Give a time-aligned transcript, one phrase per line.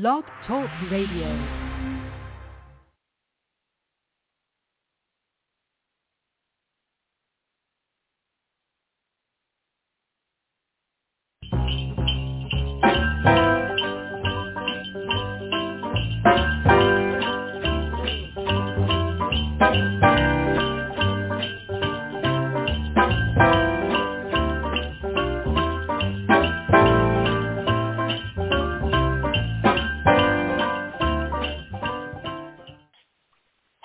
[0.00, 1.63] Blog Talk Radio.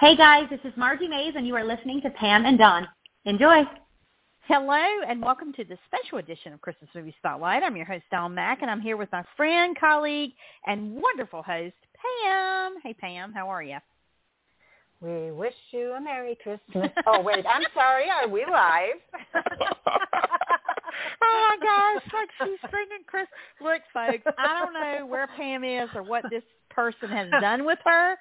[0.09, 2.87] Hey guys, this is Margie Mays and you are listening to Pam and Dawn.
[3.25, 3.61] Enjoy.
[4.47, 7.61] Hello and welcome to the special edition of Christmas Movie Spotlight.
[7.61, 10.31] I'm your host Dawn Mack and I'm here with my friend, colleague,
[10.65, 11.75] and wonderful host,
[12.25, 12.77] Pam.
[12.81, 13.77] Hey Pam, how are you?
[14.99, 16.89] We wish you a Merry Christmas.
[17.05, 18.05] Oh wait, I'm sorry.
[18.09, 18.95] Are we live?
[21.21, 23.27] oh my gosh, like she's singing Chris.
[23.61, 27.77] Look, folks, I don't know where Pam is or what this person has done with
[27.85, 28.15] her,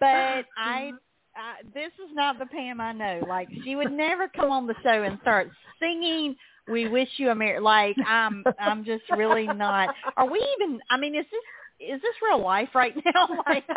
[0.00, 0.92] but I
[1.36, 3.22] uh, this is not the Pam I know.
[3.28, 6.36] Like she would never come on the show and start singing
[6.68, 9.94] "We Wish You a Merry." Like I'm, I'm just really not.
[10.16, 10.80] Are we even?
[10.90, 11.42] I mean, is this
[11.78, 13.28] is this real life right now?
[13.46, 13.76] Like, I'm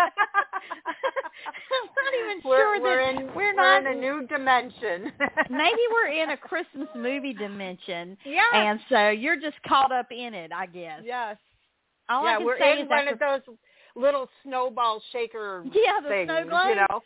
[1.95, 5.11] not even we're, sure we're that in, we're we're not in a new dimension.
[5.49, 8.41] maybe we're in a Christmas movie dimension, yeah.
[8.53, 11.01] and so you're just caught up in it, I guess.
[11.03, 11.37] yes.
[12.09, 13.41] All I yeah, can we're say in is one of those
[13.99, 17.01] little snowball shaker yeah, the things, snow globes, you know.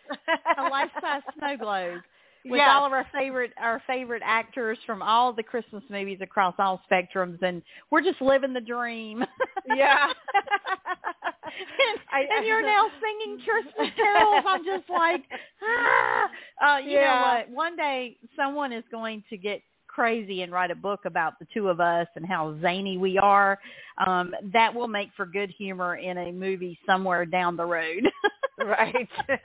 [0.65, 2.01] a life-size snow globe.
[2.45, 6.81] with all of our favorite our favorite actors from all the Christmas movies across all
[6.91, 9.23] spectrums, and we're just living the dream.
[9.65, 10.07] Yeah.
[10.07, 14.43] and, I- and you're now singing Christmas carols.
[14.45, 15.23] I'm just like,
[15.63, 16.29] ah.
[16.61, 17.49] Uh, you know what?
[17.49, 19.61] One day someone is going to get
[19.93, 23.59] crazy and write a book about the two of us and how zany we are.
[24.05, 28.09] Um, that will make for good humor in a movie somewhere down the road.
[28.59, 29.09] right.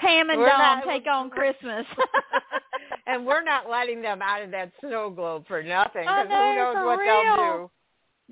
[0.00, 1.84] Pam and Dawn not- take on Christmas.
[3.06, 6.56] and we're not letting them out of that snow globe for nothing because know, who
[6.56, 7.22] knows what real.
[7.22, 7.70] they'll do.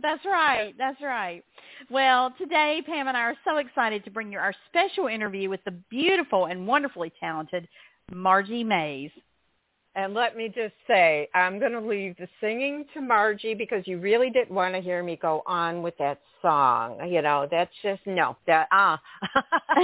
[0.02, 0.74] That's right.
[0.76, 1.42] That's right.
[1.90, 5.64] Well, today Pam and I are so excited to bring you our special interview with
[5.64, 7.66] the beautiful and wonderfully talented
[8.12, 9.10] Margie Mays.
[9.96, 13.98] And let me just say, I'm going to leave the singing to Margie because you
[13.98, 17.08] really didn't want to hear me go on with that song.
[17.10, 18.36] You know, that's just no.
[18.46, 19.00] That ah,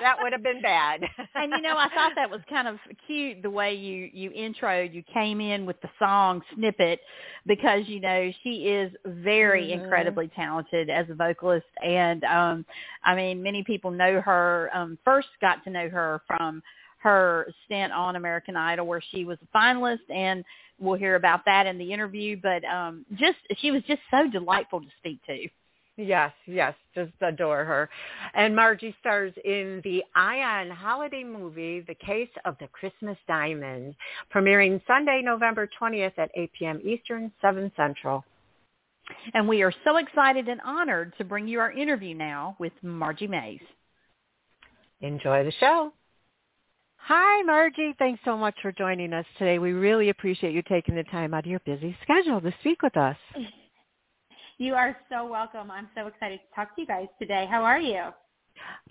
[0.00, 1.02] that would have been bad.
[1.36, 4.92] And you know, I thought that was kind of cute the way you you introed.
[4.92, 7.00] You came in with the song snippet
[7.46, 9.72] because you know she is very Mhm.
[9.72, 12.66] incredibly talented as a vocalist, and um
[13.04, 14.70] I mean, many people know her.
[14.74, 16.62] Um First, got to know her from
[17.02, 20.44] her stint on American Idol where she was a finalist and
[20.78, 24.80] we'll hear about that in the interview but um just she was just so delightful
[24.80, 25.48] to speak to.
[25.98, 27.90] Yes, yes, just adore her.
[28.32, 33.96] And Margie stars in the Ion holiday movie, The Case of the Christmas Diamond,
[34.32, 36.80] premiering Sunday, November 20th at 8 p.m.
[36.84, 38.24] Eastern, 7 Central.
[39.34, 43.26] And we are so excited and honored to bring you our interview now with Margie
[43.26, 43.60] Mays.
[45.00, 45.92] Enjoy the show.
[47.08, 47.94] Hi, Margie.
[47.98, 49.58] Thanks so much for joining us today.
[49.58, 52.96] We really appreciate you taking the time out of your busy schedule to speak with
[52.96, 53.16] us.
[54.60, 55.70] You are so welcome.
[55.70, 57.46] I'm so excited to talk to you guys today.
[57.48, 58.06] How are you?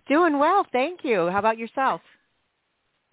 [0.07, 1.27] Doing well, thank you.
[1.29, 1.99] How about yourself?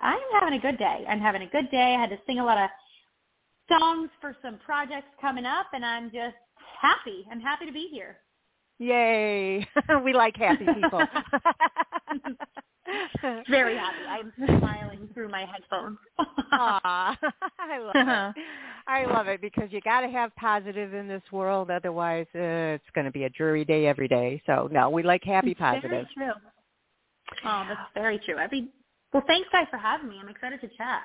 [0.01, 1.05] I'm having a good day.
[1.09, 1.97] I'm having a good day.
[1.97, 2.71] I had to sing a lot of
[3.69, 6.37] songs for some projects coming up and I'm just
[6.81, 7.27] happy.
[7.29, 8.19] I'm happy to be here.
[8.79, 9.67] Yay.
[10.05, 11.03] we like happy people.
[13.49, 13.97] Very happy.
[14.09, 15.99] I'm smiling through my headphones.
[16.53, 17.19] Aw,
[17.59, 18.43] I love it.
[18.87, 21.71] I love it because you got to have positive in this world.
[21.71, 24.43] Otherwise, uh, it's going to be a dreary day every day.
[24.47, 25.91] So, no, we like happy It's positive.
[25.91, 26.33] Very true.
[27.47, 28.39] Oh, that's very true.
[28.39, 28.69] Every
[29.15, 30.17] well, thanks guys for having me.
[30.21, 31.03] I'm excited to chat.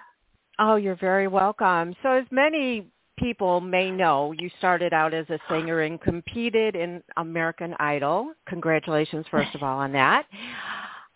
[0.58, 1.96] Oh, you're very welcome.
[2.02, 2.88] So as many
[3.20, 8.34] people may know, you started out as a singer and competed in American Idol.
[8.48, 10.26] Congratulations, first of all, on that.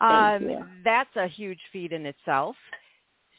[0.09, 0.81] Thank um.
[0.83, 2.55] That's a huge feat in itself.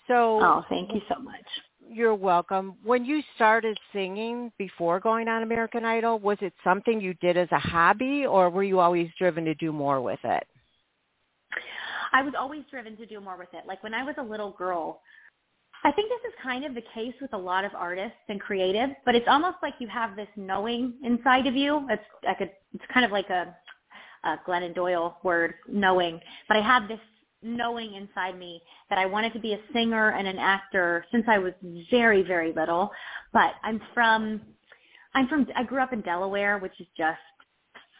[0.06, 1.44] So Oh, thank you so much.
[1.90, 2.76] you're welcome.
[2.82, 7.49] When you started singing before going on American Idol, was it something you did as
[7.52, 10.46] a hobby or were you always driven to do more with it?
[12.12, 13.66] I was always driven to do more with it.
[13.66, 15.00] Like when I was a little girl,
[15.84, 18.96] I think this is kind of the case with a lot of artists and creatives,
[19.05, 21.87] but it's almost like you have this knowing inside of you.
[21.90, 23.55] It's like a, it's kind of like a,
[24.25, 26.21] a Glennon Doyle word, knowing.
[26.49, 27.00] But I had this
[27.43, 31.38] knowing inside me that I wanted to be a singer and an actor since I
[31.38, 31.53] was
[31.91, 32.91] very, very little.
[33.32, 34.41] But I'm from,
[35.15, 37.19] I'm from, I grew up in Delaware, which is just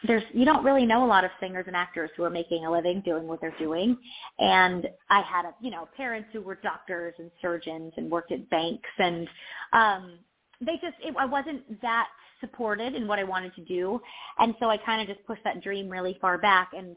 [0.07, 2.71] there's you don't really know a lot of singers and actors who are making a
[2.71, 3.97] living doing what they're doing
[4.39, 8.49] and i had a you know parents who were doctors and surgeons and worked at
[8.49, 9.27] banks and
[9.73, 10.19] um
[10.61, 12.07] they just it, i wasn't that
[12.45, 13.99] supported in what i wanted to do
[14.39, 16.95] and so i kind of just pushed that dream really far back and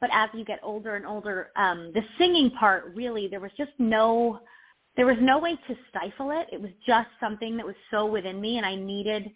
[0.00, 3.72] but as you get older and older um the singing part really there was just
[3.78, 4.40] no
[4.96, 8.40] there was no way to stifle it it was just something that was so within
[8.40, 9.30] me and i needed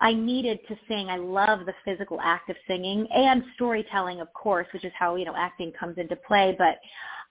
[0.00, 1.08] I needed to sing.
[1.08, 5.26] I love the physical act of singing and storytelling, of course, which is how, you
[5.26, 6.54] know, acting comes into play.
[6.56, 6.78] But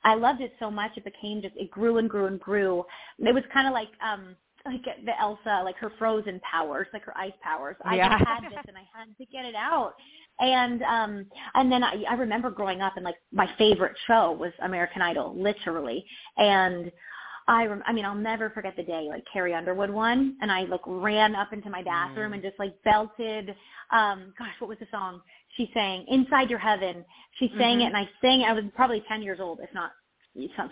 [0.03, 0.91] I loved it so much.
[0.95, 2.85] It became just, it grew and grew and grew.
[3.17, 4.35] It was kind of like, um,
[4.65, 7.75] like the Elsa, like her frozen powers, like her ice powers.
[7.85, 8.17] I yeah.
[8.17, 9.93] had this and I had to get it out.
[10.39, 11.25] And um
[11.55, 15.35] and then I, I remember growing up and like my favorite show was American Idol,
[15.37, 16.05] literally.
[16.37, 16.91] And
[17.47, 20.61] I rem- I mean I'll never forget the day like Carrie Underwood won and I
[20.63, 22.35] like ran up into my bathroom Mm.
[22.35, 23.49] and just like belted
[23.91, 25.21] um gosh what was the song
[25.57, 27.03] she sang Inside Your Heaven
[27.39, 27.83] she sang Mhm.
[27.83, 29.91] it and I sang it I was probably 10 years old if not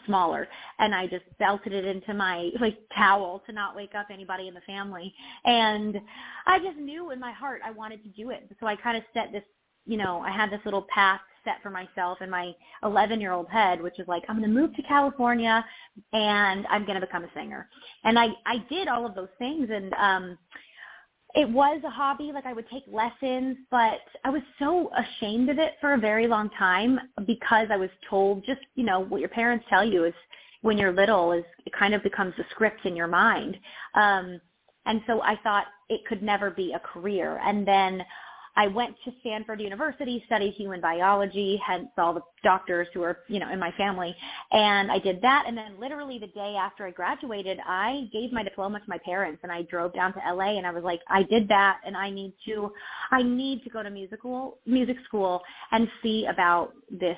[0.06, 0.48] smaller
[0.80, 4.54] and I just belted it into my like towel to not wake up anybody in
[4.54, 5.14] the family
[5.46, 5.98] and
[6.46, 9.04] I just knew in my heart I wanted to do it so I kind of
[9.14, 9.44] set this
[9.86, 12.52] you know I had this little path set for myself in my
[12.84, 15.66] 11 year old head which is like I'm going to move to California
[16.14, 17.70] and I'm going to become a singer.
[18.04, 20.38] And I I did all of those things and um
[21.38, 25.60] it was a hobby like I would take lessons, but I was so ashamed of
[25.60, 29.30] it for a very long time because I was told just, you know, what your
[29.30, 30.16] parents tell you is
[30.64, 33.56] when you're little is it kind of becomes a script in your mind.
[33.94, 34.42] Um
[34.88, 37.40] and so I thought it could never be a career.
[37.46, 38.02] And then
[38.58, 43.40] I went to Stanford University, studied human biology, hence all the doctors who are, you
[43.40, 44.16] know, in my family.
[44.52, 45.46] And I did that.
[45.48, 49.42] And then literally the day after I graduated, I gave my diploma to my parents
[49.44, 52.10] and I drove down to LA and I was like, I did that and I
[52.10, 52.72] need to,
[53.12, 57.18] I need to go to musical, music school and see about this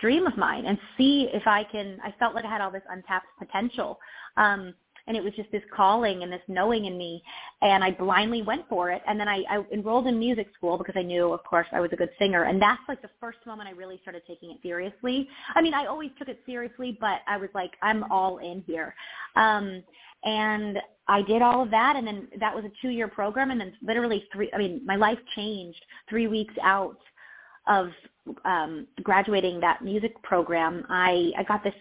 [0.00, 2.82] dream of mine and see if I can, I felt like I had all this
[2.88, 3.98] untapped potential.
[4.38, 4.72] Um,
[5.06, 7.22] and it was just this calling and this knowing in me
[7.62, 10.94] and I blindly went for it and then I, I enrolled in music school because
[10.96, 13.68] I knew of course I was a good singer and that's like the first moment
[13.68, 15.28] I really started taking it seriously.
[15.54, 18.94] I mean I always took it seriously but I was like I'm all in here.
[19.36, 19.82] Um
[20.24, 23.60] and I did all of that and then that was a 2 year program and
[23.60, 26.98] then literally 3 I mean my life changed 3 weeks out
[27.68, 27.88] of
[28.44, 30.84] um graduating that music program.
[30.88, 31.74] I I got this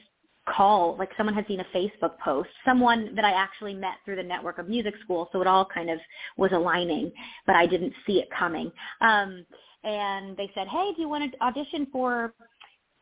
[0.56, 4.24] call, like someone had seen a Facebook post, someone that I actually met through the
[4.24, 6.00] network of music school, so it all kind of
[6.38, 7.12] was aligning,
[7.46, 8.72] but I didn't see it coming.
[9.02, 9.46] Um,
[9.84, 12.34] and they said, "Hey, do you want to audition for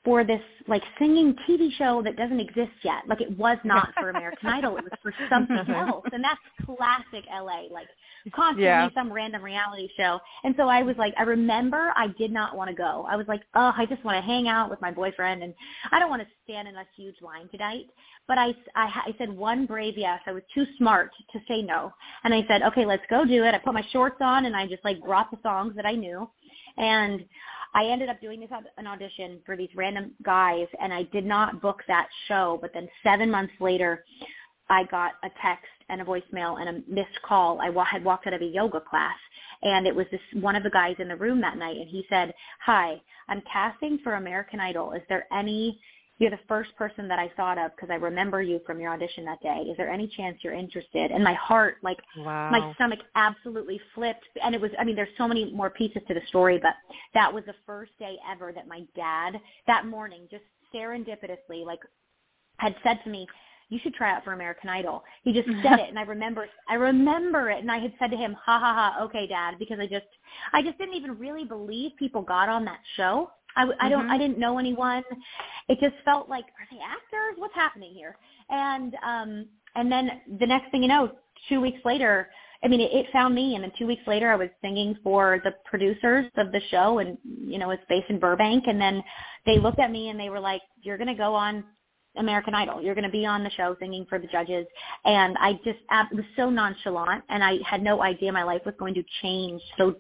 [0.07, 3.03] for this like singing TV show that doesn't exist yet.
[3.07, 4.77] Like it was not for American Idol.
[4.77, 6.05] It was for something else.
[6.13, 7.87] And that's classic LA, like
[8.31, 8.89] constantly Yeah.
[8.93, 10.19] some random reality show.
[10.43, 13.05] And so I was like, I remember I did not want to go.
[13.09, 15.53] I was like, oh, I just want to hang out with my boyfriend and
[15.91, 17.85] I don't want to stand in a huge line tonight.
[18.27, 20.19] But I, I, I said one brave yes.
[20.25, 21.93] I was too smart to say no.
[22.23, 23.53] And I said, okay, let's go do it.
[23.53, 26.29] I put my shorts on and I just like brought the songs that I knew.
[26.77, 27.25] And
[27.73, 31.61] I ended up doing this an audition for these random guys, and I did not
[31.61, 32.57] book that show.
[32.61, 34.03] But then seven months later,
[34.69, 37.59] I got a text and a voicemail and a missed call.
[37.61, 39.17] I wa- had walked out of a yoga class,
[39.63, 42.05] and it was this one of the guys in the room that night, and he
[42.09, 42.33] said,
[42.65, 44.93] "Hi, I'm casting for American Idol.
[44.93, 45.79] Is there any
[46.19, 49.25] you're the first person that I thought of because I remember you from your audition
[49.25, 49.67] that day.
[49.69, 51.11] Is there any chance you're interested?
[51.11, 52.49] And my heart, like Wow.
[52.51, 56.13] my stomach absolutely flipped and it was i mean there's so many more pieces to
[56.13, 56.73] the story but
[57.13, 60.43] that was the first day ever that my dad that morning just
[60.73, 61.79] serendipitously like
[62.57, 63.27] had said to me
[63.69, 66.75] you should try out for american idol he just said it and i remember i
[66.75, 69.87] remember it and i had said to him ha ha ha okay dad because i
[69.87, 70.05] just
[70.53, 73.29] i just didn't even really believe people got on that show
[73.81, 74.11] I don't Mhm.
[74.11, 75.03] I didn't know anyone.
[75.67, 77.35] It just felt like are they actors?
[77.37, 78.15] What's happening here?
[78.49, 81.11] And um and then the next thing you know,
[81.49, 82.29] two weeks later,
[82.63, 85.41] I mean it, it found me and then two weeks later I was singing for
[85.43, 89.03] the producers of the show and you know, it's based in Burbank and then
[89.47, 91.63] they looked at me and they were like, You're gonna go on
[92.17, 92.81] American Idol.
[92.81, 94.65] You're going to be on the show singing for the judges.
[95.05, 98.75] And I just ab- was so nonchalant and I had no idea my life was
[98.79, 99.95] going to change so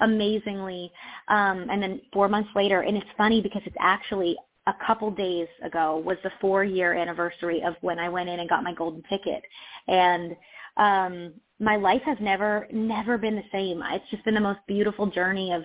[0.00, 0.90] amazingly.
[1.28, 5.48] Um, and then four months later, and it's funny because it's actually a couple days
[5.64, 9.02] ago was the four year anniversary of when I went in and got my golden
[9.08, 9.42] ticket.
[9.88, 10.36] And
[10.76, 13.82] um my life has never never been the same.
[13.90, 15.62] It's just been the most beautiful journey of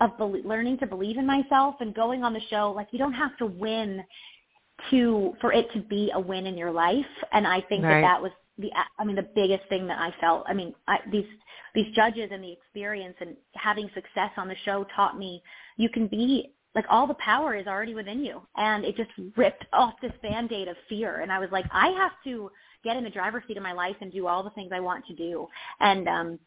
[0.00, 3.14] of bel learning to believe in myself and going on the show like you don't
[3.14, 4.04] have to win
[4.90, 8.00] to for it to be a win in your life and i think Right.
[8.02, 10.44] that that was the I mean the biggest thing that I felt.
[10.48, 11.26] I mean, I, these
[11.74, 15.42] these judges and the experience and having success on the show taught me
[15.76, 19.66] you can be like all the power is already within you and it just ripped
[19.72, 22.50] off this band-aid of fear and I was like I have to
[22.82, 25.04] get in the driver's seat of my life and do all the things I want
[25.06, 25.46] to do
[25.80, 26.38] and um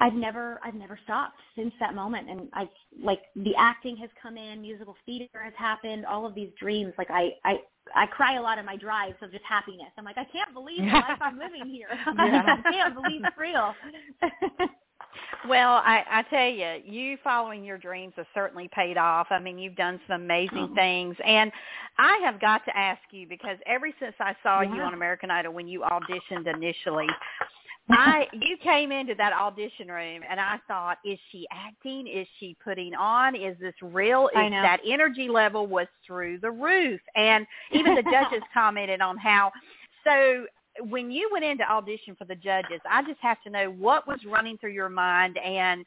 [0.00, 2.68] I've never I've never stopped since that moment and I
[3.02, 7.10] like the acting has come in, musical theater has happened, all of these dreams like
[7.10, 7.56] I I
[7.94, 9.88] I cry a lot in my drives of just happiness.
[9.96, 11.88] I'm like I can't believe the life I'm living here.
[12.18, 12.58] Yeah.
[12.64, 13.74] I can't believe it's real.
[15.48, 19.28] well, I, I tell you, you following your dreams has certainly paid off.
[19.30, 20.74] I mean, you've done some amazing oh.
[20.74, 21.50] things, and
[21.98, 24.74] I have got to ask you because ever since I saw yeah.
[24.74, 27.06] you on American Idol when you auditioned initially,
[27.90, 32.06] I you came into that audition room and I thought, is she acting?
[32.06, 33.34] Is she putting on?
[33.34, 34.28] Is this real?
[34.28, 37.00] Is that energy level was through the roof.
[37.16, 39.52] And even the judges commented on how
[40.04, 40.46] so
[40.88, 44.20] when you went into audition for the judges, I just have to know what was
[44.26, 45.84] running through your mind and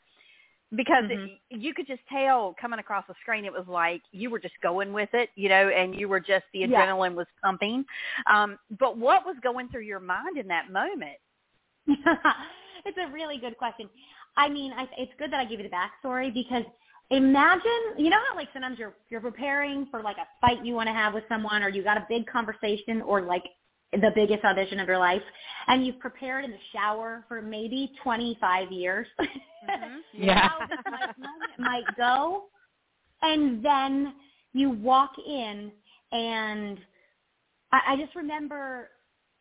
[0.75, 1.25] because mm-hmm.
[1.49, 4.53] it, you could just tell coming across the screen it was like you were just
[4.63, 7.17] going with it you know and you were just the adrenaline yeah.
[7.17, 7.83] was pumping
[8.31, 11.17] um but what was going through your mind in that moment
[12.85, 13.89] it's a really good question.
[14.37, 16.63] I mean, I, it's good that I give you the backstory because
[17.09, 20.87] imagine, you know how like sometimes you're you're preparing for like a fight you want
[20.87, 23.43] to have with someone, or you got a big conversation, or like
[23.93, 25.21] the biggest audition of your life,
[25.67, 29.07] and you've prepared in the shower for maybe 25 years.
[29.69, 29.97] Mm-hmm.
[30.23, 30.79] yeah, how this
[31.19, 32.45] moment might go,
[33.21, 34.15] and then
[34.53, 35.71] you walk in,
[36.11, 36.79] and
[37.71, 38.89] I, I just remember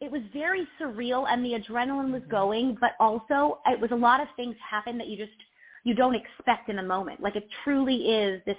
[0.00, 4.20] it was very surreal and the adrenaline was going, but also it was a lot
[4.20, 5.36] of things happen that you just
[5.84, 7.20] you don't expect in a moment.
[7.20, 8.56] Like it truly is this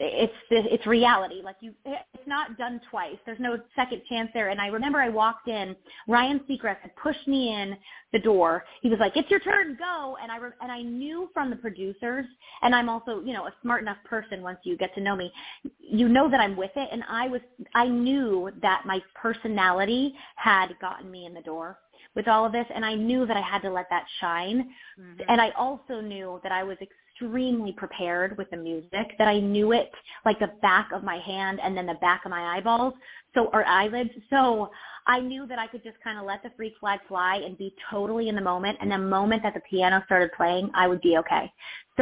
[0.00, 1.40] it's it's reality.
[1.42, 3.16] Like you, it's not done twice.
[3.24, 4.48] There's no second chance there.
[4.48, 5.76] And I remember I walked in.
[6.08, 7.76] Ryan Seacrest had pushed me in
[8.12, 8.64] the door.
[8.82, 11.56] He was like, "It's your turn, go!" And I re- and I knew from the
[11.56, 12.26] producers,
[12.62, 14.42] and I'm also you know a smart enough person.
[14.42, 15.32] Once you get to know me,
[15.78, 16.88] you know that I'm with it.
[16.90, 17.40] And I was
[17.74, 21.78] I knew that my personality had gotten me in the door
[22.16, 24.70] with all of this, and I knew that I had to let that shine.
[24.98, 25.22] Mm-hmm.
[25.28, 26.76] And I also knew that I was
[27.14, 29.90] extremely prepared with the music, that I knew it
[30.24, 32.94] like the back of my hand and then the back of my eyeballs,
[33.34, 34.10] so or eyelids.
[34.30, 34.70] So
[35.06, 37.74] I knew that I could just kind of let the freak flag fly and be
[37.90, 38.78] totally in the moment.
[38.80, 41.52] And the moment that the piano started playing, I would be okay.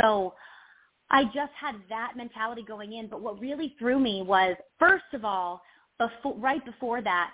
[0.00, 0.34] So
[1.10, 3.08] I just had that mentality going in.
[3.08, 5.62] But what really threw me was, first of all,
[5.98, 7.32] before, right before that,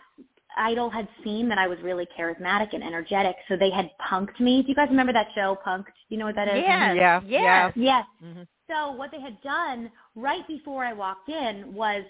[0.56, 4.62] Idol had seen that I was really charismatic and energetic, so they had punked me.
[4.62, 5.84] Do you guys remember that show, Punked?
[5.86, 6.64] Do you know what that is?
[6.66, 6.96] Yes.
[6.96, 7.20] Yeah.
[7.26, 7.72] Yes.
[7.76, 8.04] Yes.
[8.24, 8.42] Mm-hmm.
[8.70, 12.02] So what they had done right before I walked in was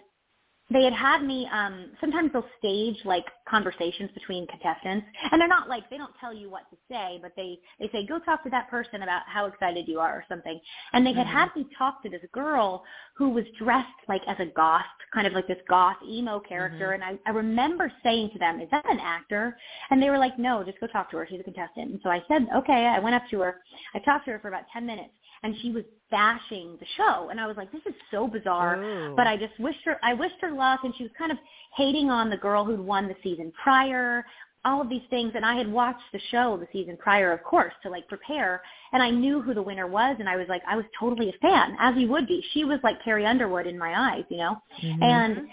[0.71, 5.69] they had had me um sometimes they'll stage like conversations between contestants and they're not
[5.69, 8.51] like they don't tell you what to say but they they say go talk to
[8.51, 10.61] that person about how excited you are or something.
[10.93, 11.37] And they had mm-hmm.
[11.37, 12.85] had me talk to this girl
[13.17, 14.83] who was dressed like as a goth
[15.15, 17.03] kind of like this goth emo character mm-hmm.
[17.03, 19.57] and I, I remember saying to them is that an actor?
[19.91, 21.27] And they were like no just go talk to her.
[21.29, 21.91] She's a contestant.
[21.91, 22.87] And so i said okay.
[22.87, 23.57] I went up to her.
[23.95, 25.11] I talked to her for about ten minutes
[25.43, 27.29] and she was bashing the show.
[27.31, 29.15] And I was like this is so bizarre Ooh.
[29.17, 30.81] but I just wished her I wished her luck.
[30.85, 31.39] And she was kind of
[31.77, 34.25] hating on the girl who'd won the season prior
[34.65, 35.33] all of these things.
[35.35, 38.63] And I had watched the show the season prior of course to like prepare.
[38.93, 40.17] And I knew who the winner was.
[40.19, 42.43] And I was like I was totally a fan as you would be.
[42.53, 44.57] She was like Carrie Underwood in my eyes you know?
[44.83, 45.03] Mm-hmm.
[45.03, 45.49] and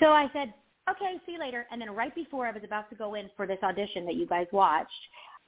[0.00, 0.52] so I said
[0.90, 1.66] okay see you later.
[1.70, 4.26] And then right before I was about to go in for this audition that you
[4.26, 4.90] guys watched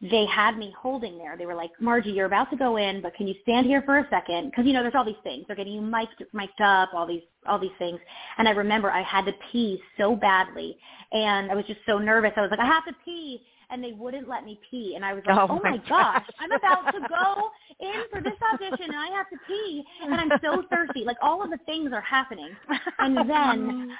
[0.02, 1.36] they had me holding there.
[1.38, 3.98] They were like, Margie, you're about to go in, but can you stand here for
[3.98, 4.50] a second?
[4.50, 5.44] Because you know, there's all these things.
[5.46, 7.98] They're getting you mic'd, mic'd up, all these, all these things.
[8.36, 10.76] And I remember I had to pee so badly,
[11.12, 12.32] and I was just so nervous.
[12.36, 14.94] I was like, I have to pee, and they wouldn't let me pee.
[14.96, 17.50] And I was like, oh, oh my gosh, I'm about to go
[17.80, 21.04] in for this audition, and I have to pee, and I'm so thirsty.
[21.04, 22.50] Like all of the things are happening,
[22.98, 23.96] and then um,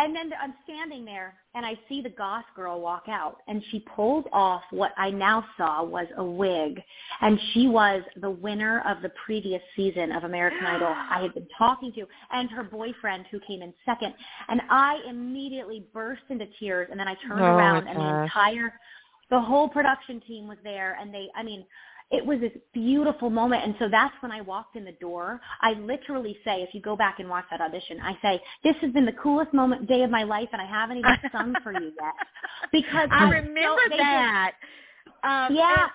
[0.00, 3.84] and then I'm standing there and I see the goth girl walk out and she
[3.94, 6.80] pulled off what I now saw was a wig
[7.20, 11.46] and she was the winner of the previous season of American Idol I had been
[11.58, 14.14] talking to and her boyfriend who came in second.
[14.48, 18.72] And I immediately burst into tears and then I turned oh around and the entire
[19.28, 21.66] the whole production team was there and they I mean
[22.10, 23.64] it was this beautiful moment.
[23.64, 25.40] And so that's when I walked in the door.
[25.60, 28.92] I literally say, if you go back and watch that audition, I say, this has
[28.92, 31.92] been the coolest moment, day of my life, and I haven't even sung for you
[32.00, 32.14] yet.
[32.72, 34.52] Because I remember so, that.
[35.24, 35.86] Um, yeah.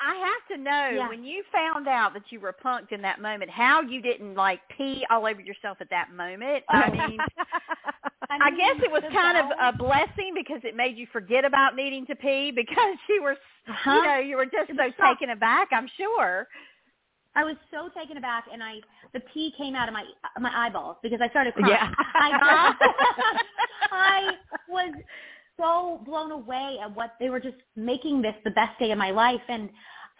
[0.00, 1.08] I have to know Yeah.
[1.08, 4.60] when you found out that you were punked in that moment, how you didn't like
[4.76, 6.64] pee all over yourself at that moment.
[6.68, 7.18] I mean,
[8.30, 12.06] I guess it was kind of a blessing because it made you forget about needing
[12.06, 13.32] to pee because you were,
[13.68, 13.90] Uh-huh.
[13.92, 15.68] you know, you were just so taken aback.
[15.72, 16.46] I'm sure.
[17.34, 18.80] I was so taken aback, and I
[19.14, 20.04] the pee came out of my
[20.38, 21.72] my eyeballs because I started crying.
[21.72, 21.90] Yeah.
[22.14, 22.76] I,
[23.90, 24.32] I
[24.68, 24.92] was
[25.58, 29.10] so blown away at what they were just making this the best day of my
[29.10, 29.68] life, and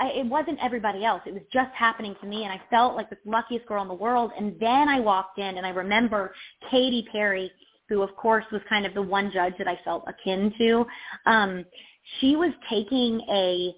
[0.00, 1.22] I, it wasn't everybody else.
[1.26, 3.94] It was just happening to me, and I felt like the luckiest girl in the
[3.94, 4.32] world.
[4.36, 6.32] And then I walked in, and I remember
[6.70, 7.50] Katy Perry,
[7.88, 10.86] who of course was kind of the one judge that I felt akin to.
[11.26, 11.64] Um,
[12.20, 13.74] she was taking a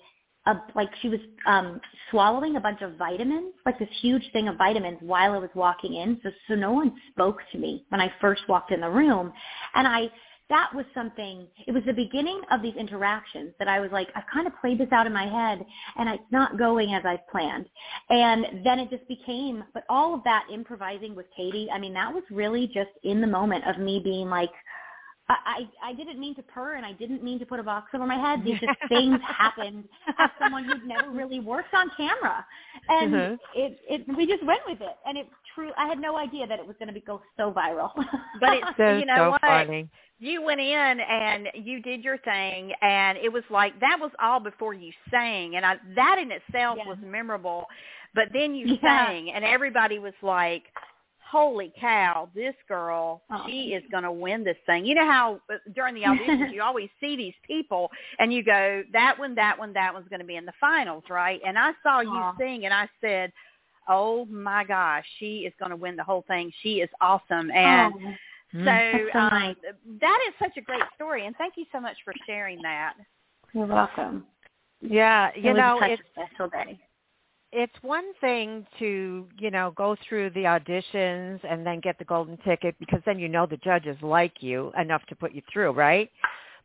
[0.47, 1.81] a, like she was um
[2.11, 5.95] swallowing a bunch of vitamins, like this huge thing of vitamins while I was walking
[5.95, 6.21] in.
[6.23, 9.33] So so no one spoke to me when I first walked in the room.
[9.75, 10.11] And I
[10.51, 14.25] that was something it was the beginning of these interactions that I was like, I've
[14.33, 15.65] kind of played this out in my head
[15.97, 17.67] and it's not going as I've planned.
[18.11, 22.13] And then it just became but all of that improvising with Katy, I mean that
[22.13, 24.51] was really just in the moment of me being like
[25.29, 28.07] I I didn't mean to purr and I didn't mean to put a box over
[28.07, 28.45] my head.
[28.45, 29.85] These just things happened
[30.19, 32.45] as someone who'd never really worked on camera,
[32.89, 33.39] and Mhm.
[33.55, 34.97] it it we just went with it.
[35.07, 35.71] And it true.
[35.79, 37.93] I had no idea that it was going to be go so viral.
[38.41, 39.41] But it's That's you know so what?
[39.43, 39.89] funny.
[40.19, 44.41] You went in and you did your thing, and it was like that was all
[44.41, 46.87] before you sang, and I, that in itself Yeah.
[46.87, 47.67] was memorable.
[48.15, 49.09] But then you Yeah.
[49.09, 50.65] sang, and everybody was like,
[51.39, 53.43] "Holy cow, this girl, Oh.
[53.47, 56.63] she is going to win this thing." You know how uh, during the auditions you
[56.63, 60.27] always see these people, and you go, "That one, that one, that one's going to
[60.27, 63.33] be in the finals, right?" And I saw you sing, and I said.
[63.87, 66.51] Oh my gosh, she is going to win the whole thing.
[66.63, 68.15] She is awesome, and Oh,
[68.65, 69.57] so, so um, nice.
[70.01, 72.95] that is such a great story, and thank you so much for sharing that.
[73.53, 74.25] you're welcome.
[74.81, 76.79] Yeah, you was know, such it's a special day.
[77.55, 82.37] It's one thing to you know go through the auditions and then get the golden
[82.39, 86.11] ticket because then you know the judges like you enough to put you through, right?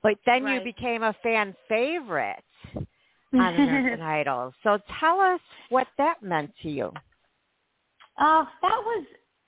[0.01, 2.43] But then you became a fan favorite
[2.75, 2.85] on
[3.33, 4.53] American Idol.
[4.63, 6.91] So tell us what that meant to you.
[8.19, 9.05] Oh, that was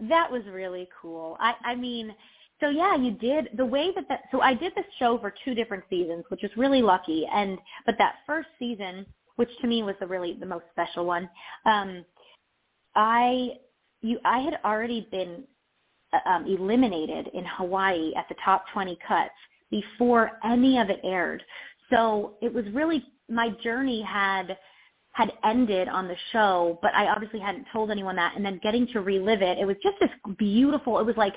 [0.09, 1.37] that was really cool.
[1.39, 2.13] I I mean,
[2.59, 4.21] so yeah, you did the way that that.
[4.31, 7.27] So I did this show for two different seasons, which was really lucky.
[7.33, 11.29] And but that first season, which to me was the really the most special one,
[11.65, 12.05] um,
[12.95, 13.51] I
[14.01, 15.43] you I had already been
[16.13, 19.31] uh, um, eliminated in Hawaii at the top 20 cuts
[19.69, 21.43] before any of it aired.
[21.89, 24.57] So it was really my journey had
[25.13, 28.35] had ended on the show, but I obviously hadn't told anyone that.
[28.35, 30.99] And then getting to relive it, it was just this beautiful.
[30.99, 31.35] It was like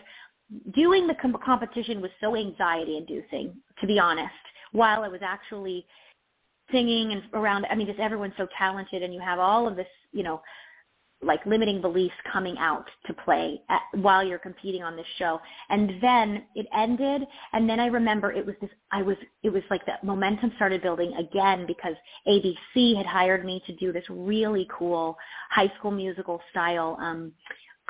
[0.75, 4.31] doing the com- competition was so anxiety inducing, to be honest.
[4.73, 5.87] While I was actually
[6.73, 9.87] singing and around, I mean, just everyone's so talented, and you have all of this,
[10.13, 10.41] you know,
[11.25, 15.41] like limiting beliefs coming out to play at, while you're competing on this show.
[15.71, 17.23] And then it ended
[17.53, 20.83] and then I remember it was this I was it was like that momentum started
[20.83, 21.95] building again because
[22.29, 25.17] ABC had hired me to do this really cool
[25.51, 27.33] high school musical style um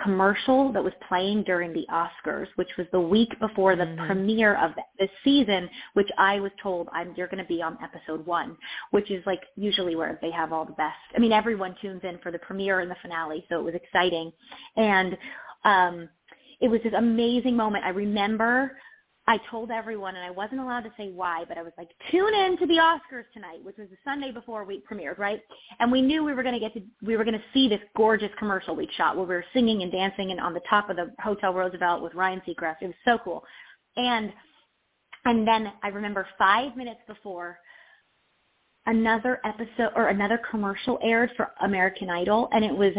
[0.02, 4.06] commercial that was playing during the Oscars, which was the week before the Mhm.
[4.06, 8.26] premiere of the season, which I was told I'm you're going to be on episode
[8.26, 8.56] 1
[8.90, 10.96] which is like usually where they have all the best.
[11.16, 14.32] I mean, everyone tunes in for the premiere and the finale, so it was exciting.
[14.76, 15.16] And
[15.64, 16.08] um
[16.60, 17.84] it was this amazing moment.
[17.84, 18.76] I remember
[19.26, 22.34] I told everyone, and I wasn't allowed to say why, but I was like, tune
[22.34, 25.40] in to the Oscars tonight, which was the Sunday before we premiered, right?
[25.80, 27.80] And we knew we were going to get to, we were going to see this
[27.96, 30.96] gorgeous commercial we'd shot where we were singing and dancing and on the top of
[30.96, 32.76] the Hotel Roosevelt with Ryan Seacrest.
[32.82, 33.42] It was so cool.
[33.96, 34.30] And,
[35.24, 37.58] and then I remember five minutes before
[38.84, 42.92] another episode or another commercial aired for American Idol and it was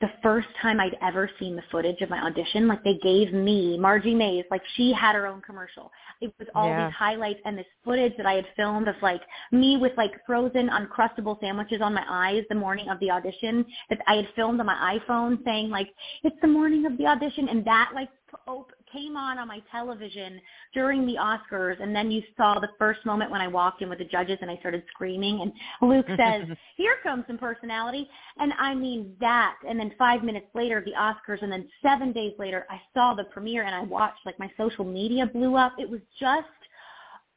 [0.00, 2.66] the first time I'd ever seen the footage of my audition.
[2.66, 5.92] Like they gave me Margie Mays, like she had her own commercial.
[6.20, 6.86] It was all Yeah.
[6.86, 9.20] these highlights and this footage that I had filmed of like
[9.52, 14.00] me with like frozen uncrustable sandwiches on my eyes the morning of the audition that
[14.06, 15.88] I had filmed on my iPhone saying like
[16.22, 18.08] it's the morning of the audition and that like
[18.46, 20.40] op- came on on my television
[20.74, 23.98] during the Oscars and then you saw the first moment when I walked in with
[23.98, 25.52] the judges and I started screaming and
[25.90, 28.08] Luke says, here comes some personality.
[28.38, 29.56] And I mean that.
[29.68, 31.42] And then five minutes later, the Oscars.
[31.42, 34.84] And then seven days later, I saw the premiere and I watched, like my social
[34.84, 35.72] media blew up.
[35.78, 36.46] It was just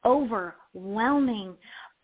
[0.06, 1.56] overwhelming.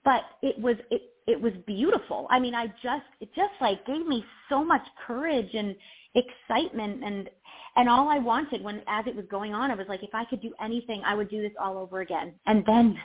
[0.06, 2.28] But it was, it, it was beautiful.
[2.30, 5.76] I mean, I just, it just like gave me so much courage and
[6.16, 7.30] excitement and,
[7.76, 10.26] and all I wanted when, as it was going on, I was like, if I
[10.26, 12.34] could do anything, I would do this all over again.
[12.46, 12.98] And then,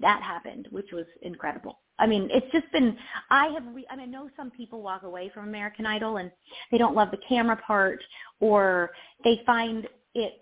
[0.00, 1.78] that happened, which was incredible.
[1.98, 2.96] I mean, it's just been.
[3.30, 3.62] I have.
[3.74, 6.30] Re, I mean, I know some people walk away from American Idol and
[6.70, 8.02] they don't love the camera part,
[8.40, 8.90] or
[9.24, 10.40] they find it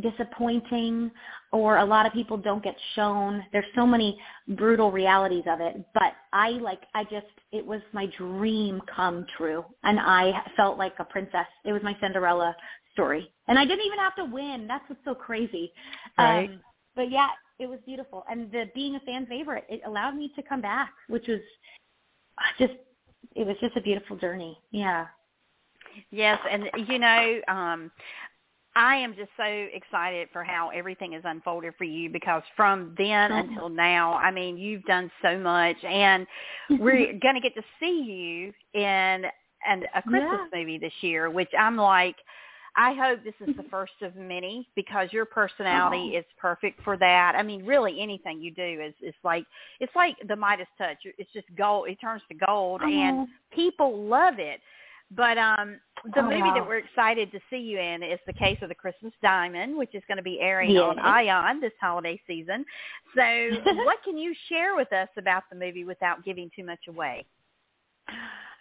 [0.00, 1.10] disappointing
[1.52, 4.18] or a lot of people don't get shown there's so many
[4.56, 9.64] brutal realities of it but i like i just it was my dream come true
[9.82, 12.54] and i felt like a princess it was my cinderella
[12.92, 13.30] story.
[13.48, 14.66] And i didn't even have to win.
[14.68, 15.72] That's what's so crazy.
[16.18, 16.48] Right.
[16.50, 16.60] um
[16.96, 18.24] but yeah it was beautiful.
[18.30, 21.40] And the being a fan favorite it allowed me to come back which was
[22.58, 22.72] just
[23.36, 24.58] it was just a beautiful journey.
[24.70, 25.06] Yeah.
[26.10, 27.90] Yes, and you know, um
[28.76, 33.32] I am just so excited for how everything has unfolded for you because from then
[33.32, 33.50] Mm-hmm.
[33.50, 35.76] until now, I mean, you've done so much.
[35.84, 36.26] And
[36.78, 39.24] we're going to get to see you in
[39.68, 42.16] and a Christmas movie this year, which I'm like
[42.76, 47.34] I hope this is the first of many because your personality is perfect for that.
[47.36, 49.44] I mean, really anything you do is is like
[49.80, 50.98] it's like the Midas touch.
[51.04, 51.88] It's just gold.
[51.88, 54.60] It turns to gold and people love it.
[55.10, 55.80] But um
[56.14, 56.54] the Oh, movie wow.
[56.54, 59.94] that we're excited to see you in is the case of the Christmas Diamond, which
[59.94, 60.82] is going to be airing Yes.
[60.82, 62.64] on Ion this holiday season.
[63.14, 63.22] So,
[63.84, 67.26] what can you share with us about the movie without giving too much away?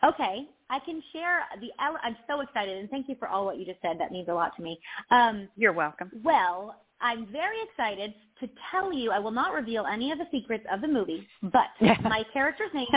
[0.03, 1.67] Okay, I can share the.
[1.77, 3.99] I'm so excited, and thank you for all what you just said.
[3.99, 4.79] That means a lot to me.
[5.11, 6.09] Um, You're welcome.
[6.23, 9.11] well, I'm very excited to tell you.
[9.11, 11.67] I will not reveal any of the secrets of the movie, but
[12.03, 12.87] my character's name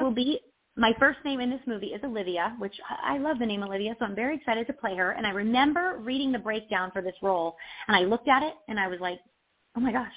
[0.00, 0.40] will be.
[0.76, 4.04] My first name in this movie is Olivia, which I love the name Olivia, so
[4.04, 5.12] I'm very excited to play her.
[5.12, 7.54] And I remember reading the breakdown for this role,
[7.86, 9.20] and I looked at it, and I was like,
[9.76, 10.12] "Oh my gosh,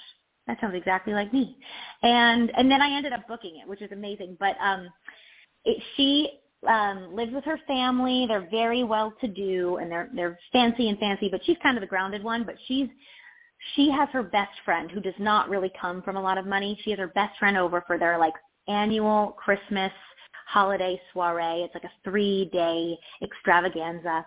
[0.46, 1.56] that sounds exactly like me."
[2.02, 4.36] And and then I ended up booking it, which is amazing.
[4.40, 4.88] But um,
[5.64, 6.30] it, she
[6.66, 8.26] um lives with her family.
[8.26, 11.80] They're very well to do and they're they're fancy and fancy, but she's kind of
[11.80, 12.88] the grounded one, but she's
[13.74, 16.78] she has her best friend who does not really come from a lot of money.
[16.84, 18.34] She has her best friend over for their like
[18.68, 19.92] annual Christmas
[20.46, 21.62] holiday soiree.
[21.62, 24.24] It's like a 3-day extravaganza.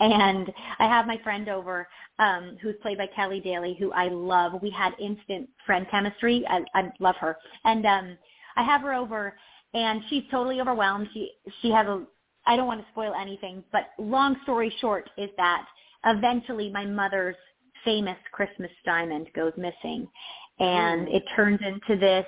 [0.00, 1.88] And I have my friend over
[2.18, 4.60] um who's played by Kelly Daly who I love.
[4.62, 6.44] We had instant friend chemistry.
[6.48, 7.36] I I love her.
[7.64, 8.18] And um
[8.56, 9.34] I have her over
[9.74, 11.08] and she's totally overwhelmed.
[11.12, 11.30] She
[11.62, 12.02] she has a
[12.46, 15.64] I don't want to spoil anything, but long story short is that
[16.06, 17.36] eventually my mother's
[17.84, 20.08] famous Christmas diamond goes missing.
[20.58, 22.26] And it turns into this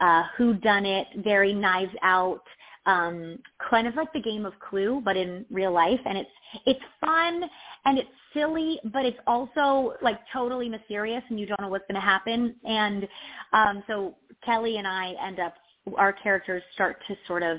[0.00, 2.42] uh who done it, very knives out,
[2.86, 3.38] um
[3.70, 6.00] kind of like the game of Clue but in real life.
[6.04, 6.30] And it's
[6.66, 7.42] it's fun
[7.84, 12.00] and it's silly but it's also like totally mysterious and you don't know what's going
[12.00, 12.54] to happen.
[12.64, 13.08] And
[13.52, 15.54] um so Kelly and I end up
[15.96, 17.58] our characters start to sort of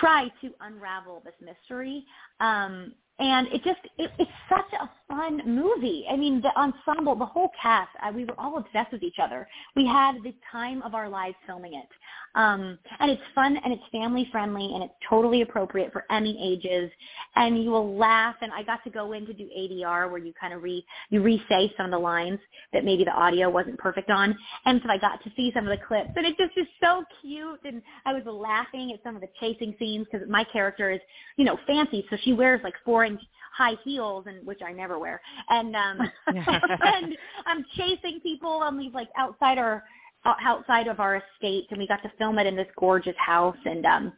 [0.00, 2.04] try to unravel this mystery.
[2.40, 6.06] Um, and it just, it, it's such a fun movie.
[6.10, 9.46] I mean, the ensemble, the whole cast, I, we were all obsessed with each other.
[9.76, 11.88] We had the time of our lives filming it.
[12.34, 16.90] Um, and it's fun and it's family friendly and it's totally appropriate for any ages.
[17.36, 18.36] And you will laugh.
[18.40, 21.20] And I got to go in to do ADR where you kind of re, you
[21.20, 22.38] re-say some of the lines
[22.72, 24.34] that maybe the audio wasn't perfect on.
[24.64, 27.04] And so I got to see some of the clips and it just is so
[27.20, 27.60] cute.
[27.64, 31.00] And I was laughing at some of the chasing scenes because my character is,
[31.36, 32.06] you know, fancy.
[32.08, 33.20] So she wears like four inch
[33.52, 35.20] high heels and which I never wear.
[35.50, 39.84] And, um, and I'm chasing people on these like outside our,
[40.24, 43.84] outside of our estate and we got to film it in this gorgeous house and,
[43.84, 44.12] um,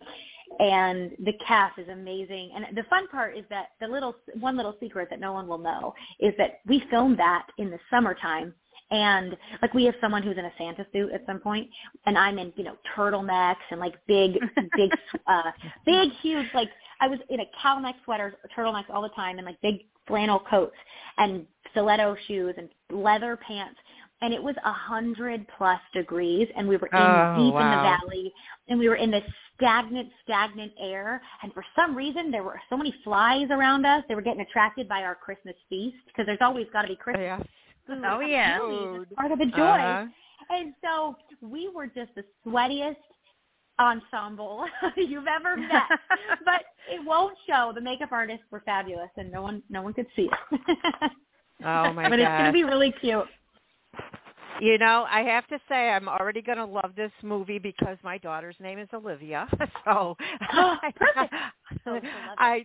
[0.59, 2.51] and the cast is amazing.
[2.55, 5.59] And the fun part is that the little one little secret that no one will
[5.59, 8.55] know is that we filmed that in the summertime.
[8.91, 11.69] And like we have someone who's in a Santa suit at some point,
[12.07, 14.35] and I'm in you know turtlenecks and like big,
[14.77, 14.91] big,
[15.27, 15.51] uh,
[15.87, 16.69] big, huge like
[17.05, 20.41] I was in a cow neck sweater, turtlenecks all the time, and like big flannel
[20.49, 20.77] coats
[21.19, 23.79] and stiletto shoes and leather pants
[24.23, 27.83] and it was a hundred plus degrees and we were in Oh, deep in the
[27.83, 28.33] valley
[28.69, 29.25] and we were in this
[29.57, 34.15] stagnant stagnant air and for some reason there were so many flies around us they
[34.15, 37.39] were getting attracted by our christmas feast because there's always got to be christmas Yeah.
[37.87, 38.59] food Oh, yeah.
[39.03, 40.07] It's part of the joy Uh-huh.
[40.51, 42.97] and so we were just the sweatiest
[43.79, 44.65] ensemble
[44.97, 45.89] you've ever met
[46.45, 50.07] but it won't show the makeup artists were fabulous and no one no one could
[50.15, 51.11] see it
[51.65, 53.27] Oh my but it's going to be really cute
[54.61, 58.19] You know, I have to say I'm already going to love this movie because my
[58.19, 59.49] daughter's name is Olivia.
[59.85, 60.17] So
[60.97, 61.35] Perfect.
[61.85, 62.39] So she'll love it.
[62.39, 62.65] I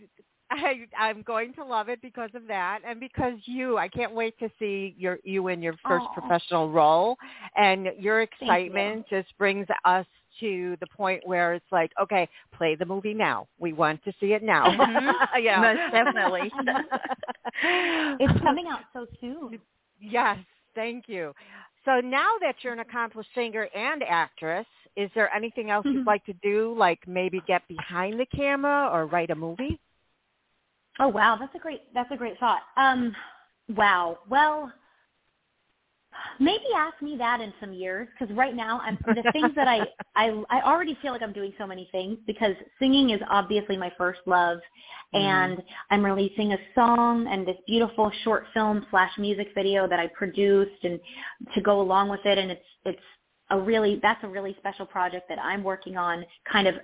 [0.51, 4.37] I I'm going to love it because of that and because you I can't wait
[4.39, 6.19] to see your you in your first Aw.
[6.19, 7.17] professional role
[7.55, 8.27] and your you.
[8.31, 10.05] excitement just brings us
[10.39, 14.34] to the point where it's like okay play the movie now we want to see
[14.34, 15.13] it now Mhm.
[15.41, 16.52] yeah Most definitely.
[18.19, 19.60] it's coming out so soon.
[19.99, 20.38] Yes,
[20.75, 21.34] thank you.
[21.86, 26.25] So now that you're an accomplished singer and actress, is there anything else you'd like
[26.25, 29.80] to do, like maybe get behind the camera or write a movie?
[30.99, 32.62] Oh wow, that's a great that's a great thought.
[32.78, 33.15] Um,
[33.75, 34.19] wow.
[34.30, 34.71] Well,
[36.39, 39.82] maybe ask me that in some years because right now I'm the things that I
[40.15, 43.91] I I already feel like I'm doing so many things because singing is obviously my
[43.97, 44.60] first love,
[45.13, 45.17] mm-hmm.
[45.17, 50.08] and I'm releasing a song and this beautiful short film slash music video that I
[50.08, 50.99] produced and
[51.53, 52.99] to go along with it, and it's it's
[53.51, 56.75] a really that's a really special project that I'm working on kind of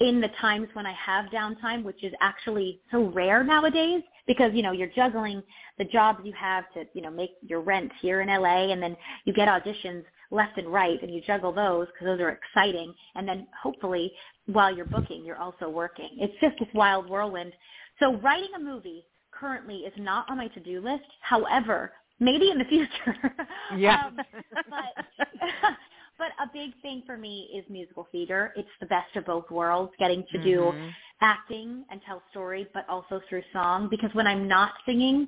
[0.00, 4.62] in the times when I have downtime, which is actually so rare nowadays because, you
[4.62, 5.42] know, you're juggling
[5.76, 8.96] the jobs you have to, you know, make your rent here in LA and then
[9.24, 12.94] you get auditions left and right and you juggle those because those are exciting.
[13.16, 14.12] And then hopefully
[14.46, 16.10] while you're booking, you're also working.
[16.18, 17.52] It's just this wild whirlwind.
[17.98, 21.02] So writing a movie currently is not on my to-do list.
[21.22, 21.90] However,
[22.20, 23.34] maybe in the future.
[23.76, 24.06] Yeah.
[24.06, 25.04] um, but
[26.20, 28.52] but a big thing for me is musical theater.
[28.54, 30.94] It's the best of both worlds, getting to do Mhm.
[31.22, 33.88] acting and tell stories, but also through song.
[33.88, 35.26] Because when I'm not singing,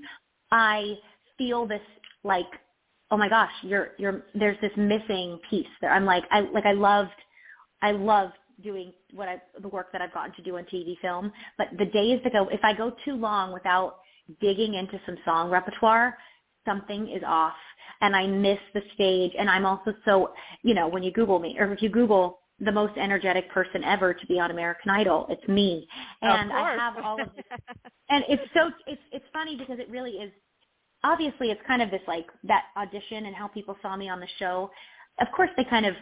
[0.50, 1.00] I
[1.38, 1.83] feel this
[2.24, 2.46] like,
[3.11, 5.90] oh my gosh, you're you're there's this missing piece there.
[5.90, 7.11] I'm like I like I loved
[7.81, 11.33] I loved doing what I the work that I've gotten to do on TV film.
[11.57, 14.00] But the days that go if I go too long without
[14.40, 16.18] digging into some song repertoire,
[16.64, 17.55] something is off
[18.01, 20.31] and I miss the stage and I'm also so
[20.62, 24.14] you know, when you Google me or if you Google the most energetic person ever
[24.14, 25.87] to be on American Idol, it's me.
[26.20, 27.44] And I have all of this
[28.11, 30.33] and it's so it's it's funny because it really is
[31.05, 34.29] obviously it's kind of this like that audition and how people saw me on the
[34.38, 34.70] show.
[35.20, 35.94] Of course they kind of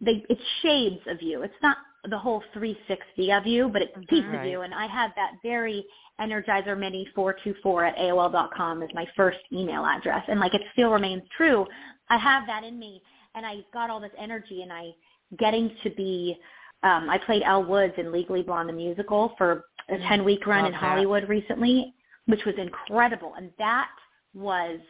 [0.00, 1.42] they it's shades of you.
[1.42, 1.76] It's not
[2.08, 4.40] the whole 360 of you, but it's pieces Right.
[4.40, 4.60] of you.
[4.62, 5.84] And I had that very
[6.20, 10.62] Energizer Mini 424 at AOL dot com as my first email address, and like it
[10.72, 11.66] still remains true.
[12.10, 13.02] I have that in me,
[13.34, 14.90] and I got all this energy, and I
[15.38, 16.38] getting to be.
[16.84, 20.64] Um, I played Elle Woods in Legally Blonde the musical for a 10 week run
[20.64, 20.78] Love in that.
[20.80, 21.94] Hollywood recently,
[22.26, 23.34] which was incredible.
[23.36, 23.88] And that
[24.34, 24.80] was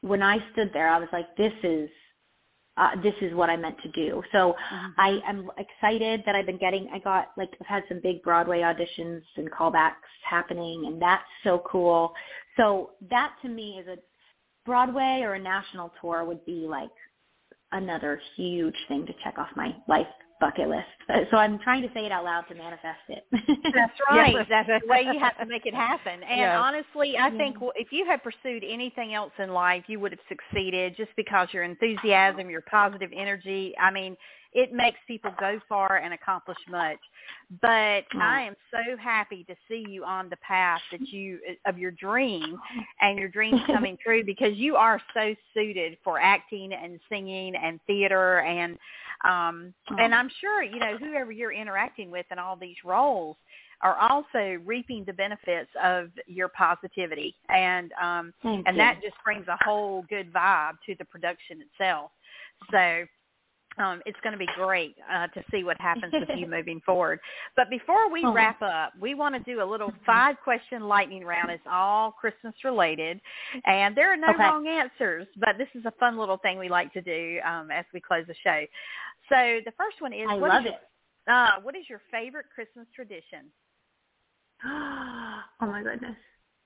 [0.00, 1.90] when I stood there, I was like, this is
[2.78, 4.22] uh, this is what I meant to do.
[4.32, 4.54] So
[4.96, 6.88] I am excited that I've been getting.
[6.92, 9.94] I got like I've had some big Broadway auditions and callbacks
[10.28, 12.12] happening, and that's so cool.
[12.56, 13.96] So that to me is a
[14.64, 16.90] Broadway or a national tour would be like
[17.72, 20.06] another huge thing to check off my life
[20.40, 20.86] bucket list.
[21.30, 23.24] So I'm trying to say it out loud to manifest it.
[23.32, 24.36] That's right.
[24.48, 26.22] That's the way you have to make it happen.
[26.22, 26.58] And Yes.
[26.58, 27.38] honestly, I mm-hmm.
[27.38, 31.48] think if you had pursued anything else in life, you would have succeeded just because
[31.52, 33.74] your enthusiasm, your positive energy.
[33.80, 34.18] I mean,
[34.52, 36.98] it makes people go far and accomplish much.
[37.60, 41.90] But I am so happy to see you on the path that you of your
[41.92, 42.58] dream
[43.00, 47.78] and your dreams coming true because you are so suited for acting and singing and
[47.86, 48.78] theater and
[49.24, 53.36] um and I'm sure you know whoever you're interacting with in all these roles
[53.80, 58.82] are also reaping the benefits of your positivity and um Thank and you.
[58.82, 62.10] that just brings a whole good vibe to the production itself
[62.70, 63.04] so
[63.78, 67.20] um, it's going to be great uh, to see what happens with you moving forward.
[67.56, 68.32] But before we Oh.
[68.32, 71.50] wrap up, we want to do a little five-question lightning round.
[71.50, 73.20] It's all Christmas related,
[73.64, 74.42] and there are no Okay.
[74.42, 75.26] wrong answers.
[75.38, 78.24] But this is a fun little thing we like to do um, as we close
[78.26, 78.64] the show.
[79.28, 80.80] So the first one is, I what is love your, it.
[81.28, 83.52] Uh, what is your favorite Christmas tradition?
[84.64, 86.16] oh my goodness.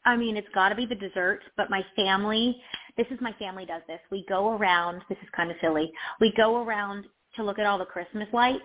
[0.04, 2.56] I mean, it's got to be the dessert, but my family,
[2.96, 4.00] this is my family does this.
[4.10, 5.92] We go around, this is kind of silly.
[6.20, 8.64] We go around to look at all the Christmas lights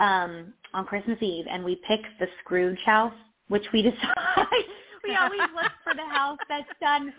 [0.00, 3.12] um on Christmas Eve and we pick the Scrooge house,
[3.48, 4.46] which we decide
[5.04, 7.12] we always look for the house that's done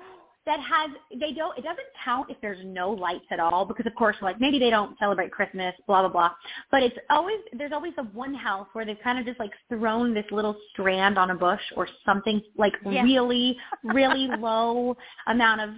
[0.45, 3.93] that has they don't it doesn't count if there's no lights at all because of
[3.95, 6.32] course like maybe they don't celebrate Christmas, blah blah blah.
[6.71, 10.13] But it's always there's always the one house where they've kind of just like thrown
[10.13, 13.04] this little strand on a bush or something like Yeah.
[13.04, 15.69] really, really low amount of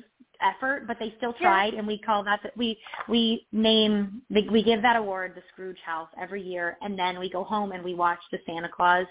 [0.42, 1.48] effort, but they still Yeah.
[1.50, 2.78] tried and we call that the, we
[3.10, 7.30] we name the, we give that award the Scrooge house every year and then we
[7.30, 9.08] go home and we watch the Santa Claus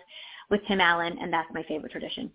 [0.50, 2.30] with Tim Allen and that's my favorite tradition.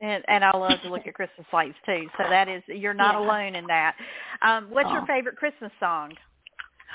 [0.00, 2.08] And, and I love to look at Christmas lights too.
[2.18, 3.20] So that is, you're not Yeah.
[3.20, 3.94] alone in that.
[4.42, 6.12] Um, what's your favorite Christmas song?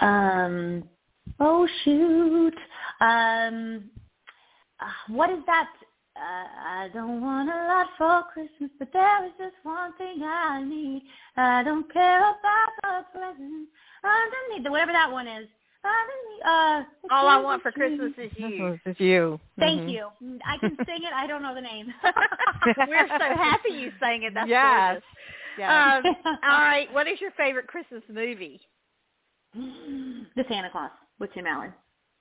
[0.00, 0.84] um
[1.40, 2.54] oh shoot
[3.00, 3.90] um
[4.80, 5.68] uh, what is that
[6.16, 6.48] uh,
[6.84, 11.02] I don't want a lot for Christmas, but there is just one thing I need.
[11.36, 13.70] I don't care about the presents
[14.02, 15.46] underneath, whatever that one is.
[15.84, 18.78] Underneath, uh, All I want for Christmas Christmas is you.
[18.84, 19.40] This is you.
[19.58, 19.92] Thank Mhm.
[19.92, 20.08] you.
[20.44, 21.12] I can sing it.
[21.14, 21.92] I don't know the name.
[22.88, 24.34] We're so happy you sang it.
[24.34, 25.00] That's Yes.
[25.56, 26.16] gorgeous.
[26.26, 26.92] Um, all right.
[26.92, 28.60] What is your favorite Christmas movie?
[29.54, 31.72] the Santa Claus with Tim Allen.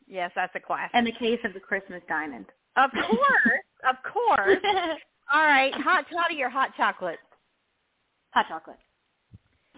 [0.08, 0.92] Yes, that's a classic.
[0.94, 2.46] And the case of the Christmas diamond.
[2.78, 4.60] Of course, of course.
[5.34, 7.20] All right, hot toddy or hot chocolate?
[8.34, 8.78] Hot chocolate.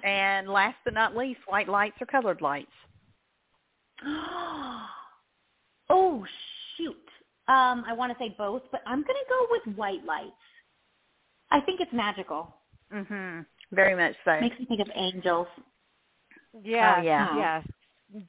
[0.03, 2.71] And last but not least, white lights or colored lights?
[5.89, 6.25] oh
[6.75, 6.95] shoot.
[7.47, 10.31] Um, I want to say both, but I'm going to go with white lights.
[11.49, 12.53] I think it's magical.
[12.93, 13.45] Mhm.
[13.71, 14.39] Very much so.
[14.39, 15.47] Makes me think of angels.
[16.63, 17.37] Yeah, Oh, yeah.
[17.37, 17.67] yes.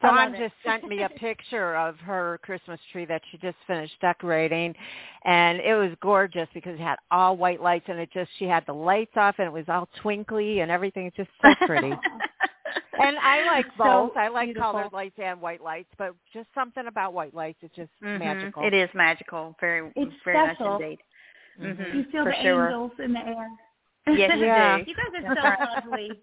[0.02, 3.94] I Dawn just sent me a picture of her Christmas tree that she just finished
[4.00, 4.74] decorating,
[5.24, 8.64] and it was gorgeous because it had all white lights, and it just she had
[8.66, 11.06] the lights off, and it was all twinkly, and everything.
[11.06, 11.92] It's just so pretty.
[12.98, 14.16] and I like So both.
[14.16, 14.72] I like beautiful.
[14.72, 17.58] colored lights and white lights, but just something about white lights.
[17.62, 18.18] It's just Mhm.
[18.18, 18.64] magical.
[18.64, 19.56] It is magical.
[19.60, 20.72] Very, It's very special.
[20.72, 20.98] much indeed.
[21.60, 21.76] Mhm.
[21.78, 22.66] Mhm, you feel for the sure.
[22.66, 23.50] angels in the air.
[24.06, 24.78] Yes, you Yeah.
[24.78, 24.90] do.
[24.90, 26.20] You guys are so lovely.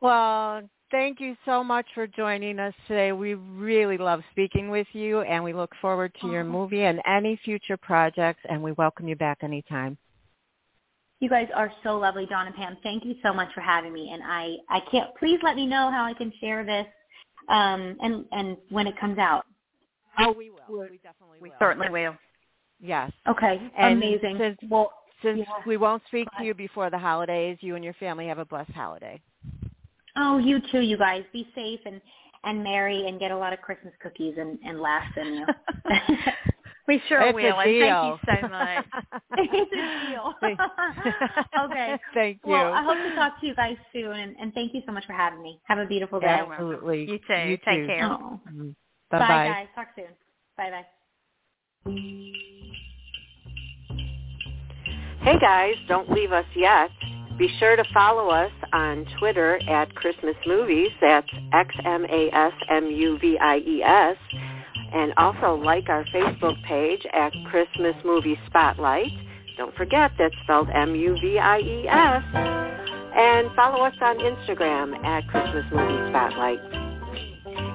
[0.00, 3.12] Well, thank you so much for joining us today.
[3.12, 7.36] We really love speaking with you, and we look forward to your movie and any
[7.44, 9.98] future projects, and we welcome you back anytime.
[11.20, 12.76] You guys are so lovely, Dawn and Pam.
[12.82, 15.14] Thank you so much for having me, and I I can't.
[15.18, 16.86] Please let me know how I can share this,
[17.48, 19.44] um, and and when it comes out.
[20.20, 20.58] Oh, we will.
[20.68, 21.54] We definitely We will.
[21.54, 22.16] We certainly will.
[22.80, 23.10] Yes.
[23.26, 24.36] Okay, And amazing.
[24.38, 25.62] since- well, Since Yeah.
[25.66, 28.70] we won't speak to you before the holidays, you and your family have a blessed
[28.70, 29.20] holiday.
[30.14, 31.24] oh, you too, you guys.
[31.32, 32.00] Be safe and
[32.44, 35.46] and merry, and get a lot of Christmas cookies and and laughs in you.
[36.86, 37.58] we sure It's will.
[37.58, 38.86] And thank you so much.
[39.38, 40.34] it's a deal.
[41.64, 41.98] okay.
[42.14, 42.52] Thank you.
[42.52, 45.04] Well, I hope to talk to you guys soon, and, and thank you so much
[45.06, 45.60] for having me.
[45.64, 46.26] Have a beautiful day.
[46.26, 47.02] Absolutely.
[47.02, 47.58] You too.
[47.64, 48.04] Take care.
[48.04, 48.40] Oh.
[48.52, 48.74] Mhm.
[49.10, 49.48] Bye, Bye-bye.
[49.48, 49.66] guys.
[49.74, 50.06] Talk soon.
[50.56, 50.86] Bye, bye.
[55.22, 56.90] Hey guys, don't leave us yet.
[57.38, 60.90] Be sure to follow us on Twitter at Christmas MuVies.
[61.00, 64.16] That's X-M-A-S-M-U-V-I-E-S.
[64.92, 69.12] And also like our Facebook page at Christmas MuVies Spotlight.
[69.58, 72.22] Don't forget that's spelled M-U-V-I-E-S.
[73.14, 76.60] And follow us on Instagram at Christmas MuVies Spotlight.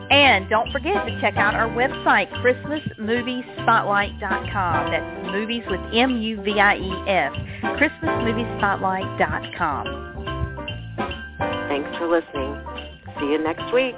[0.10, 4.92] And don't forget to check out our website, ChristmasMuViesspotlight.com.
[4.92, 7.34] That's movies with M-U-V-I-E-S.
[7.64, 10.00] ChristmasMuViesspotlight.com.
[11.68, 12.56] Thanks for listening.
[13.20, 13.98] See you next week.